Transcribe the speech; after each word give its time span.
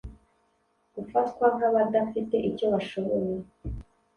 gufatwa 0.95 1.45
nk’abadafite 1.55 2.35
icyo 2.49 2.65
bashoboye 2.73 3.33